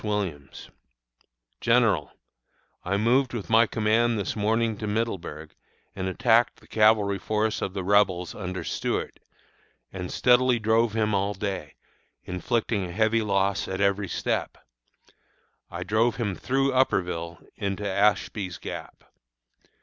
[0.03, 0.71] Williams_:
[1.59, 2.11] GENERAL:
[2.83, 5.53] I moved with my command this morning to Middleburg,
[5.95, 9.19] and attacked the cavalry force of the Rebels under Stuart,
[9.93, 11.75] and steadily drove him all day,
[12.23, 14.57] inflicting a heavy loss at every step.
[15.69, 19.03] I drove him through Upperville into Ashby's Gap.